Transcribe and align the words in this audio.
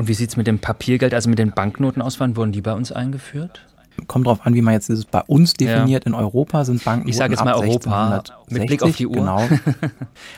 Und 0.00 0.08
wie 0.08 0.14
sieht 0.14 0.30
es 0.30 0.38
mit 0.38 0.46
dem 0.46 0.60
Papiergeld, 0.60 1.12
also 1.12 1.28
mit 1.28 1.38
den 1.38 1.50
Banknoten 1.50 2.00
aus? 2.00 2.20
Wann 2.20 2.34
wurden 2.34 2.52
die 2.52 2.62
bei 2.62 2.72
uns 2.72 2.90
eingeführt? 2.90 3.66
Kommt 4.06 4.26
darauf 4.26 4.44
an, 4.46 4.54
wie 4.54 4.62
man 4.62 4.74
jetzt 4.74 4.88
dieses 4.88 5.04
bei 5.04 5.22
uns 5.22 5.54
definiert. 5.54 6.04
Ja. 6.04 6.10
In 6.10 6.14
Europa 6.14 6.64
sind 6.64 6.84
Banken 6.84 7.08
Ich 7.08 7.16
sage 7.16 7.34
jetzt 7.34 7.44
mal 7.44 7.54
Europa 7.54 8.22
mit 8.48 8.66
Blick 8.66 8.82
auf 8.82 8.96
die 8.96 9.06
Uhr. 9.06 9.14
Genau. 9.14 9.42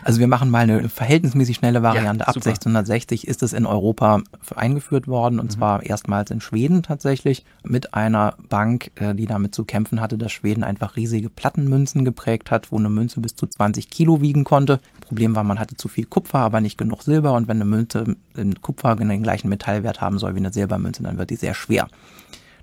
Also 0.04 0.20
wir 0.20 0.26
machen 0.26 0.50
mal 0.50 0.60
eine 0.60 0.88
verhältnismäßig 0.88 1.56
schnelle 1.56 1.82
Variante. 1.82 2.22
Ja, 2.22 2.28
Ab 2.28 2.36
1660 2.36 3.26
ist 3.26 3.42
es 3.42 3.52
in 3.52 3.66
Europa 3.66 4.22
eingeführt 4.54 5.08
worden 5.08 5.38
und 5.38 5.46
mhm. 5.46 5.50
zwar 5.50 5.82
erstmals 5.82 6.30
in 6.30 6.40
Schweden 6.40 6.82
tatsächlich 6.82 7.44
mit 7.64 7.94
einer 7.94 8.34
Bank, 8.48 8.90
äh, 8.96 9.14
die 9.14 9.26
damit 9.26 9.54
zu 9.54 9.64
kämpfen 9.64 10.00
hatte, 10.00 10.18
dass 10.18 10.32
Schweden 10.32 10.64
einfach 10.64 10.96
riesige 10.96 11.30
Plattenmünzen 11.30 12.04
geprägt 12.04 12.50
hat, 12.50 12.72
wo 12.72 12.78
eine 12.78 12.90
Münze 12.90 13.20
bis 13.20 13.34
zu 13.34 13.46
20 13.46 13.90
Kilo 13.90 14.20
wiegen 14.20 14.44
konnte. 14.44 14.80
Problem 15.00 15.34
war, 15.34 15.44
man 15.44 15.58
hatte 15.58 15.76
zu 15.76 15.88
viel 15.88 16.06
Kupfer, 16.06 16.38
aber 16.38 16.60
nicht 16.60 16.78
genug 16.78 17.02
Silber 17.02 17.34
und 17.34 17.48
wenn 17.48 17.56
eine 17.58 17.64
Münze 17.64 18.16
in 18.36 18.60
Kupfer 18.60 18.96
den 18.96 19.22
gleichen 19.22 19.48
Metallwert 19.48 20.00
haben 20.00 20.18
soll 20.18 20.34
wie 20.34 20.38
eine 20.38 20.52
Silbermünze, 20.52 21.02
dann 21.02 21.18
wird 21.18 21.30
die 21.30 21.36
sehr 21.36 21.54
schwer. 21.54 21.88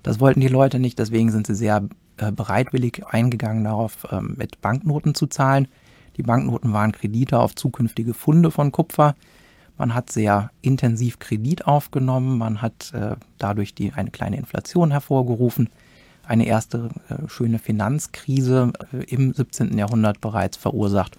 Das 0.02 0.20
wollten 0.20 0.40
die 0.40 0.48
Leute 0.48 0.78
nicht, 0.78 0.98
deswegen 0.98 1.30
sind 1.30 1.46
sie 1.46 1.54
sehr 1.54 1.88
äh, 2.16 2.32
bereitwillig 2.32 3.06
eingegangen 3.06 3.64
darauf, 3.64 4.06
ähm, 4.10 4.34
mit 4.36 4.60
Banknoten 4.60 5.14
zu 5.14 5.26
zahlen. 5.26 5.68
Die 6.16 6.22
Banknoten 6.22 6.72
waren 6.72 6.92
Kredite 6.92 7.38
auf 7.38 7.54
zukünftige 7.54 8.14
Funde 8.14 8.50
von 8.50 8.72
Kupfer. 8.72 9.14
Man 9.78 9.94
hat 9.94 10.10
sehr 10.10 10.50
intensiv 10.60 11.18
Kredit 11.18 11.66
aufgenommen, 11.66 12.36
man 12.36 12.60
hat 12.60 12.92
äh, 12.92 13.16
dadurch 13.38 13.74
die, 13.74 13.92
eine 13.92 14.10
kleine 14.10 14.36
Inflation 14.36 14.90
hervorgerufen, 14.90 15.70
eine 16.22 16.46
erste 16.46 16.90
äh, 17.08 17.28
schöne 17.28 17.58
Finanzkrise 17.58 18.72
im 19.06 19.32
17. 19.32 19.76
Jahrhundert 19.78 20.20
bereits 20.20 20.56
verursacht. 20.56 21.18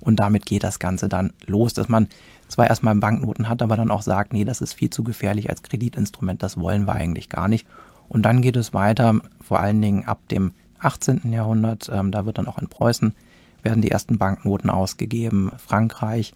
Und 0.00 0.16
damit 0.18 0.46
geht 0.46 0.64
das 0.64 0.78
Ganze 0.78 1.08
dann 1.08 1.32
los, 1.46 1.74
dass 1.74 1.88
man 1.88 2.08
zwar 2.48 2.68
erstmal 2.68 2.94
Banknoten 2.96 3.48
hat, 3.48 3.62
aber 3.62 3.76
dann 3.76 3.90
auch 3.90 4.02
sagt, 4.02 4.32
nee, 4.32 4.44
das 4.44 4.60
ist 4.60 4.72
viel 4.72 4.90
zu 4.90 5.04
gefährlich 5.04 5.50
als 5.50 5.62
Kreditinstrument, 5.62 6.42
das 6.42 6.58
wollen 6.58 6.86
wir 6.86 6.94
eigentlich 6.94 7.28
gar 7.28 7.48
nicht. 7.48 7.66
Und 8.10 8.22
dann 8.22 8.42
geht 8.42 8.56
es 8.56 8.74
weiter, 8.74 9.20
vor 9.40 9.60
allen 9.60 9.80
Dingen 9.80 10.04
ab 10.04 10.18
dem 10.28 10.52
18. 10.80 11.32
Jahrhundert, 11.32 11.88
ähm, 11.92 12.10
da 12.10 12.26
wird 12.26 12.38
dann 12.38 12.48
auch 12.48 12.58
in 12.58 12.68
Preußen, 12.68 13.14
werden 13.62 13.82
die 13.82 13.90
ersten 13.90 14.18
Banknoten 14.18 14.68
ausgegeben. 14.68 15.52
Frankreich 15.56 16.34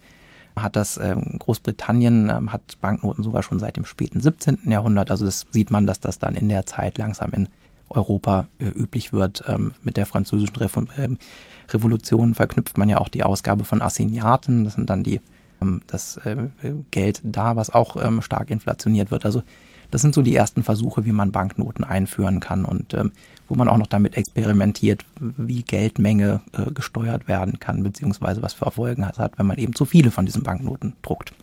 hat 0.55 0.77
das, 0.77 0.97
ähm, 0.97 1.35
Großbritannien 1.37 2.29
ähm, 2.29 2.53
hat 2.53 2.79
Banknoten 2.79 3.23
sogar 3.25 3.43
schon 3.43 3.59
seit 3.59 3.75
dem 3.75 3.83
späten 3.83 4.21
17. 4.21 4.71
Jahrhundert. 4.71 5.11
Also 5.11 5.25
das 5.25 5.45
sieht 5.51 5.69
man, 5.69 5.85
dass 5.85 5.99
das 5.99 6.17
dann 6.17 6.35
in 6.35 6.47
der 6.47 6.65
Zeit 6.65 6.97
langsam 6.97 7.31
in 7.31 7.49
Europa 7.89 8.47
äh, 8.59 8.67
üblich 8.67 9.11
wird. 9.11 9.43
Ähm, 9.47 9.73
mit 9.83 9.97
der 9.97 10.05
französischen 10.05 10.55
Revo 10.55 10.83
äh, 10.95 11.09
Revolution 11.69 12.35
verknüpft 12.35 12.77
man 12.77 12.87
ja 12.87 12.99
auch 12.99 13.09
die 13.09 13.23
Ausgabe 13.23 13.65
von 13.65 13.81
Assignaten. 13.81 14.63
Das 14.63 14.75
sind 14.75 14.89
dann 14.89 15.03
die, 15.03 15.19
ähm, 15.61 15.81
das 15.87 16.17
äh, 16.17 16.37
Geld 16.91 17.19
da, 17.23 17.57
was 17.57 17.69
auch 17.69 18.01
ähm, 18.01 18.21
stark 18.21 18.49
inflationiert 18.49 19.11
wird. 19.11 19.25
Also 19.25 19.43
das 19.91 20.01
sind 20.01 20.13
so 20.13 20.21
die 20.21 20.35
ersten 20.35 20.63
Versuche, 20.63 21.05
wie 21.05 21.11
man 21.11 21.31
Banknoten 21.31 21.83
einführen 21.83 22.39
kann 22.39 22.65
und 22.65 22.93
ähm, 22.93 23.11
wo 23.47 23.55
man 23.55 23.67
auch 23.67 23.77
noch 23.77 23.87
damit 23.87 24.17
experimentiert, 24.17 25.05
wie 25.19 25.63
Geldmenge 25.63 26.41
äh, 26.53 26.71
gesteuert 26.71 27.27
werden 27.27 27.59
kann, 27.59 27.83
beziehungsweise 27.83 28.41
was 28.41 28.53
für 28.53 28.71
Folgen 28.71 29.03
es 29.03 29.19
hat, 29.19 29.37
wenn 29.37 29.45
man 29.45 29.57
eben 29.57 29.75
zu 29.75 29.85
viele 29.85 30.11
von 30.11 30.25
diesen 30.25 30.43
Banknoten 30.43 30.93
druckt. 31.01 31.33